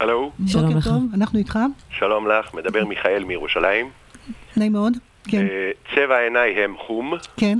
[0.00, 0.84] הלו, שלום לך.
[0.84, 1.58] טוב, אנחנו איתך.
[1.90, 3.90] שלום לך, מדבר מיכאל מירושלים.
[4.56, 4.96] נעים מאוד.
[5.24, 7.58] כן, אה, צבע העיניי הם חום, כן,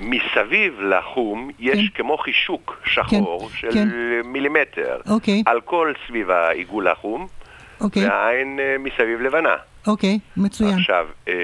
[0.00, 2.02] מסביב לחום יש כן.
[2.02, 3.88] כמו חישוק שחור של כן.
[4.24, 5.00] מילימטר.
[5.10, 7.26] אוקיי, על כל סביב העיגול החום,
[7.80, 9.56] אוקיי, והעין אה, מסביב לבנה.
[9.86, 10.78] אוקיי, מצוין.
[10.78, 11.34] עכשיו, אה,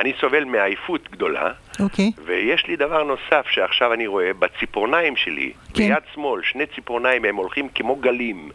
[0.00, 5.88] אני סובל מעייפות גדולה, אוקיי, ויש לי דבר נוסף שעכשיו אני רואה, בציפורניים שלי, כן.
[5.88, 8.48] ביד שמאל, שני ציפורניים הם הולכים כמו גלים,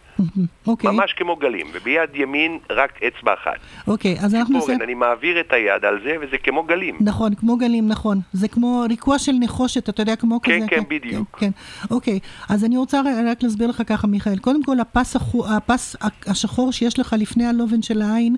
[0.68, 3.60] אוקיי, ממש כמו גלים, וביד ימין רק אצבע אחת.
[3.87, 4.65] אוקיי, אז אנחנו נעשה...
[4.65, 6.97] ציפורן, אני מעביר את היד על זה, וזה כמו גלים.
[7.01, 8.20] נכון, כמו גלים, נכון.
[8.34, 10.68] זה כמו ריקוע של נחושת, אתה יודע, כמו כן, כזה.
[10.68, 11.37] כן, בדיוק.
[11.39, 11.96] כן, כן.
[11.96, 13.01] אוקיי, אז אני רוצה
[13.32, 14.37] רק להסביר לך ככה, מיכאל.
[14.37, 15.96] קודם כל, הפס, החו, הפס
[16.28, 18.36] השחור שיש לך לפני הלובן של העין,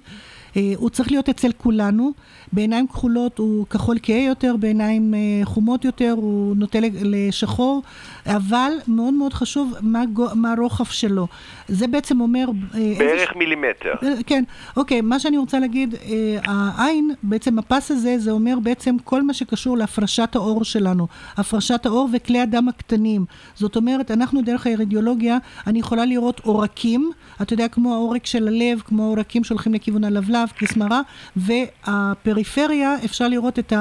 [0.76, 2.12] הוא צריך להיות אצל כולנו.
[2.54, 7.82] בעיניים כחולות הוא כחול כהה יותר, בעיניים אה, חומות יותר הוא נוטה לשחור,
[8.26, 11.28] אבל מאוד מאוד חשוב מה, גו- מה הרוחב שלו.
[11.68, 12.46] זה בעצם אומר...
[12.74, 13.94] אה, איזה בערך מילימטר.
[14.04, 14.44] אה, כן,
[14.78, 19.34] אוקיי, מה שאני רוצה להגיד, אה, העין, בעצם הפס הזה, זה אומר בעצם כל מה
[19.34, 23.26] שקשור להפרשת האור שלנו, הפרשת האור וכלי הדם הקטנים.
[23.56, 28.82] זאת אומרת, אנחנו דרך האירדיולוגיה, אני יכולה לראות עורקים, אתה יודע, כמו העורק של הלב,
[28.86, 31.02] כמו עורקים שהולכים לכיוון הלבלב, כסמרה,
[31.36, 33.74] והפריפריה, אפשר לראות את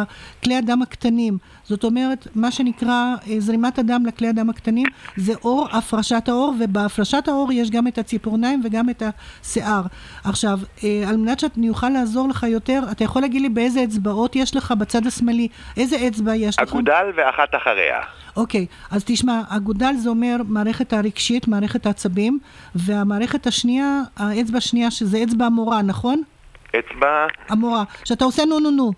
[0.45, 1.39] כלי הדם הקטנים.
[1.65, 7.29] זאת אומרת, מה שנקרא אה, זרימת הדם לכלי הדם הקטנים, זה אור, הפרשת האור, ובהפרשת
[7.29, 9.03] האור יש גם את הציפורניים וגם את
[9.43, 9.83] השיער.
[10.25, 14.37] עכשיו, אה, על מנת שאני אוכל לעזור לך יותר, אתה יכול להגיד לי באיזה אצבעות
[14.37, 15.49] יש לך בצד השמאלי?
[15.77, 16.69] איזה אצבע יש לך?
[16.69, 18.01] אגודל ואחת אחריה.
[18.37, 22.39] אוקיי, אז תשמע, אגודל זה אומר מערכת הרגשית, מערכת העצבים,
[22.75, 26.23] והמערכת השנייה, האצבע השנייה, שזה אצבע המורה, נכון?
[26.69, 28.93] אצבע, המורה, שאתה עושה נו נו נו.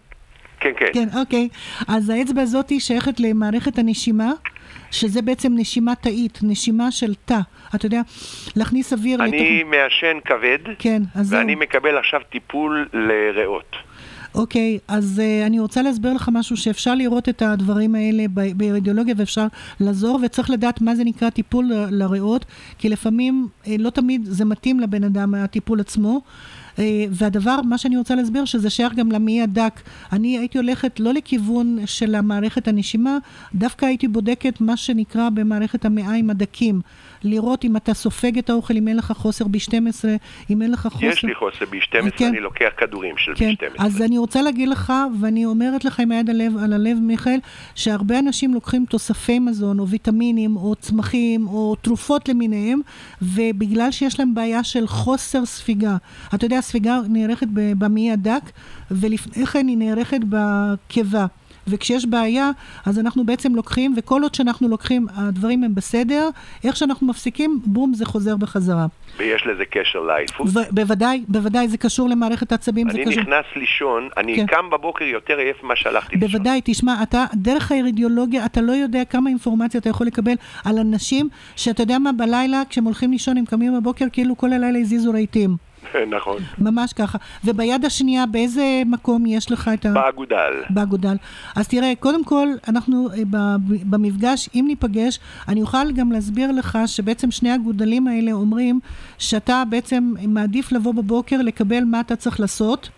[0.60, 0.86] כן, כן.
[0.92, 1.48] כן, אוקיי.
[1.88, 4.32] אז האצבע הזאת היא שייכת למערכת הנשימה,
[4.90, 7.38] שזה בעצם נשימה תאית, נשימה של תא.
[7.74, 8.00] אתה יודע,
[8.56, 11.38] להכניס אוויר אני מעשן כבד, כן, אז זהו.
[11.38, 13.76] ואני מקבל עכשיו טיפול לריאות.
[14.34, 19.14] אוקיי, אז uh, אני רוצה להסביר לך משהו שאפשר לראות את הדברים האלה ב- באירדיולוגיה
[19.18, 19.46] ואפשר
[19.80, 22.44] לעזור, וצריך לדעת מה זה נקרא טיפול ל- לריאות,
[22.78, 26.20] כי לפעמים, uh, לא תמיד זה מתאים לבן אדם, הטיפול עצמו.
[26.78, 26.80] Uh,
[27.10, 29.80] והדבר, מה שאני רוצה להסביר, שזה שייך גם למעי הדק.
[30.12, 33.18] אני הייתי הולכת לא לכיוון של המערכת הנשימה,
[33.54, 36.80] דווקא הייתי בודקת מה שנקרא במערכת המעיים הדקים.
[37.24, 40.04] לראות אם אתה סופג את האוכל, אם אין לך חוסר ב-12,
[40.50, 41.06] אם אין לך חוסר...
[41.06, 42.28] יש לי חוסר ב-12, כן.
[42.28, 43.84] אני לוקח כדורים של כן, ב-12.
[43.84, 47.38] אז אני רוצה להגיד לך, ואני אומרת לך עם היד הלב, על הלב, מיכאל,
[47.74, 52.80] שהרבה אנשים לוקחים תוספי מזון, או ויטמינים, או צמחים, או תרופות למיניהם,
[53.22, 55.96] ובגלל שיש להם בעיה של חוסר ספיגה.
[56.34, 58.42] אתה יודע, הספיגה נערכת במעי הדק,
[58.90, 61.26] ולפני כן היא נערכת בקיבה.
[61.70, 62.50] וכשיש בעיה,
[62.86, 66.28] אז אנחנו בעצם לוקחים, וכל עוד שאנחנו לוקחים, הדברים הם בסדר,
[66.64, 68.86] איך שאנחנו מפסיקים, בום, זה חוזר בחזרה.
[69.18, 70.46] ויש לזה קשר לעייפות.
[70.46, 73.22] ו- בוודאי, בוודאי, זה קשור למערכת העצבים, אני קשור...
[73.22, 74.46] נכנס לישון, אני כן.
[74.46, 76.30] קם בבוקר יותר עייף ממה שהלכתי לישון.
[76.30, 80.34] בוודאי, תשמע, אתה, דרך האירדיולוגיה, אתה לא יודע כמה אינפורמציה אתה יכול לקבל
[80.64, 84.78] על אנשים, שאתה יודע מה, בלילה, כשהם הולכים לישון, הם קמים בבוקר, כאילו כל הלילה
[84.78, 85.67] הזיזו רהיטים.
[86.16, 86.36] נכון.
[86.58, 87.18] ממש ככה.
[87.44, 89.92] וביד השנייה, באיזה מקום יש לך את ה...
[89.92, 90.62] באגודל.
[90.70, 91.16] באגודל.
[91.56, 93.22] אז תראה, קודם כל, אנחנו אה,
[93.84, 95.18] במפגש, אם ניפגש,
[95.48, 98.80] אני אוכל גם להסביר לך שבעצם שני הגודלים האלה אומרים
[99.18, 102.90] שאתה בעצם מעדיף לבוא בבוקר, לקבל מה אתה צריך לעשות,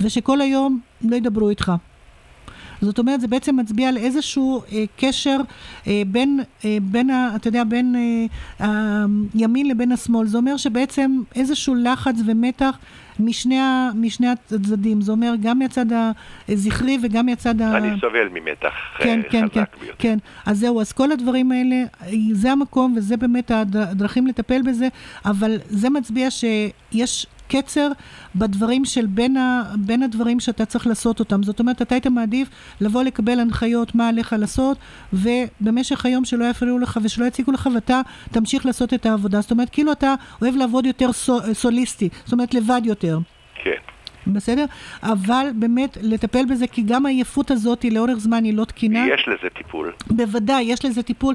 [0.00, 1.72] ושכל היום לא ידברו איתך.
[2.80, 5.36] זאת אומרת, זה בעצם מצביע על איזשהו אה, קשר
[5.86, 7.94] אה, בין, אה, בין ה, אתה יודע, בין
[8.60, 9.04] אה,
[9.34, 10.26] הימין לבין השמאל.
[10.26, 12.78] זה אומר שבעצם איזשהו לחץ ומתח
[13.20, 15.00] משני, ה, משני הצדדים.
[15.00, 15.86] זה אומר גם מהצד
[16.48, 17.76] הזכרי וגם מהצד ה...
[17.76, 18.68] אני סובל ממתח
[18.98, 19.94] כן, אה, כן, חזק כן, ביותר.
[19.98, 20.18] כן.
[20.46, 21.76] אז זהו, אז כל הדברים האלה,
[22.32, 24.88] זה המקום וזה באמת הד- הדרכים לטפל בזה,
[25.24, 27.26] אבל זה מצביע שיש
[27.56, 27.88] קצר
[28.34, 31.42] בדברים של בין, ה, בין הדברים שאתה צריך לעשות אותם.
[31.42, 32.48] זאת אומרת, אתה היית מעדיף
[32.80, 34.78] לבוא לקבל הנחיות מה עליך לעשות,
[35.12, 38.00] ובמשך היום שלא יפריעו לך ושלא יציקו לך, ואתה
[38.30, 39.40] תמשיך לעשות את העבודה.
[39.40, 43.18] זאת אומרת, כאילו אתה אוהב לעבוד יותר סו, סוליסטי, זאת אומרת, לבד יותר.
[43.64, 43.70] כן.
[44.26, 44.64] בסדר?
[45.02, 49.06] אבל באמת לטפל בזה, כי גם העייפות הזאת היא לאורך זמן היא לא תקינה.
[49.14, 49.92] יש לזה טיפול.
[50.10, 51.34] בוודאי, יש לזה טיפול.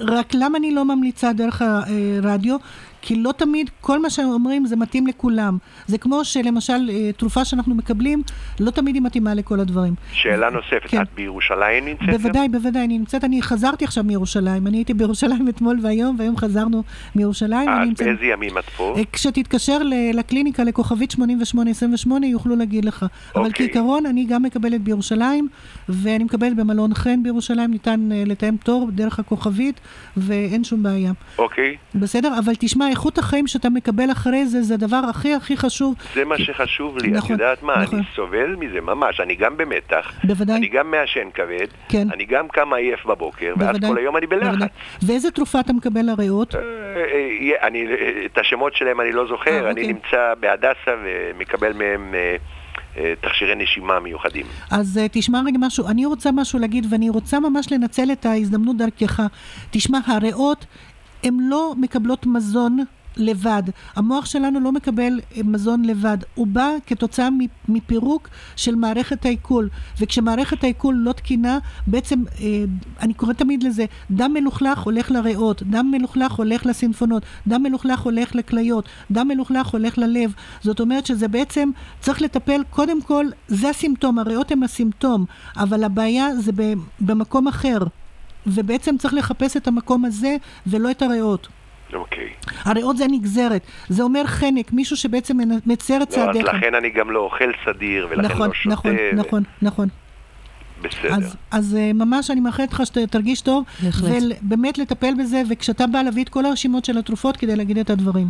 [0.00, 2.56] רק למה אני לא ממליצה דרך הרדיו?
[3.02, 5.58] כי לא תמיד כל מה שאומרים זה מתאים לכולם.
[5.86, 8.22] זה כמו שלמשל אה, תרופה שאנחנו מקבלים,
[8.60, 9.94] לא תמיד היא מתאימה לכל הדברים.
[10.12, 11.02] שאלה נוספת, כן.
[11.02, 12.08] את בירושלים נמצאת?
[12.08, 16.82] בוודאי, בוודאי, אני נמצאת, אני חזרתי עכשיו מירושלים, אני הייתי בירושלים אתמול והיום, והיום חזרנו
[17.16, 17.68] מירושלים.
[17.68, 18.94] אה, נמצאת- באיזה ימים את פה?
[18.96, 19.78] אה, כשתתקשר
[20.14, 23.06] לקליניקה לכוכבית 8828 יוכלו להגיד לך.
[23.36, 23.52] אבל אוקיי.
[23.66, 25.48] כעיקרון אני גם מקבלת בירושלים,
[25.88, 29.80] ואני מקבלת במלון חן בירושלים, ניתן אה, לתאם תור דרך הכוכבית,
[30.16, 31.12] ואין שום בעיה.
[31.38, 31.76] אוקיי.
[31.94, 32.38] בסדר?
[32.38, 35.94] אבל תשמע, האיכות החיים שאתה מקבל אחרי זה, זה הדבר הכי הכי חשוב.
[36.14, 37.98] זה מה שחשוב לי, נכון, את יודעת מה, נכון.
[37.98, 40.56] אני סובל מזה ממש, אני גם במתח, בוודאי.
[40.56, 42.08] אני גם מעשן כבד, כן.
[42.14, 44.46] אני גם קם עייף בבוקר, ואז כל היום אני בלחץ.
[44.46, 44.68] בוודאי.
[45.06, 46.54] ואיזה תרופה אתה מקבל לריאות?
[46.54, 49.86] אה, אה, אני, אה, את השמות שלהם אני לא זוכר, אני אוקיי.
[49.86, 52.14] נמצא בהדסה ומקבל מהם
[53.20, 54.46] תכשירי נשימה מיוחדים.
[54.70, 58.76] אז uh, תשמע רגע משהו, אני רוצה משהו להגיד, ואני רוצה ממש לנצל את ההזדמנות
[58.76, 59.22] דרכך.
[59.70, 60.66] תשמע, הריאות,
[61.22, 62.78] הן לא מקבלות מזון
[63.16, 63.62] לבד.
[63.96, 66.18] המוח שלנו לא מקבל אה, מזון לבד.
[66.34, 67.28] הוא בא כתוצאה
[67.68, 69.68] מפירוק של מערכת העיכול.
[70.00, 72.64] וכשמערכת העיכול לא תקינה, בעצם, אה,
[73.00, 78.34] אני קוראת תמיד לזה, דם מלוכלך הולך לריאות, דם מלוכלך הולך לסינפונות, דם מלוכלך הולך
[78.34, 80.34] לכליות, דם מלוכלך הולך ללב.
[80.62, 81.70] זאת אומרת שזה בעצם,
[82.00, 85.24] צריך לטפל, קודם כל, זה הסימפטום, הריאות הם הסימפטום,
[85.56, 86.52] אבל הבעיה זה
[87.00, 87.78] במקום אחר.
[88.46, 90.36] ובעצם צריך לחפש את המקום הזה
[90.66, 91.48] ולא את הריאות.
[91.94, 92.28] אוקיי.
[92.64, 95.36] הריאות זה נגזרת, זה אומר חנק, מישהו שבעצם
[95.66, 96.46] מצר את לא, אז צעדיך.
[96.54, 98.72] לכן אני גם לא אוכל סדיר, ולכן נכון, לא שותה.
[98.74, 99.88] נכון, ו- נכון, נכון.
[100.82, 101.14] בסדר.
[101.14, 104.22] אז, אז אה, ממש אני מאחלת לך שתרגיש טוב, בהחלט.
[104.42, 108.28] ובאמת לטפל בזה, וכשאתה בא להביא את כל הרשימות של התרופות כדי להגיד את הדברים.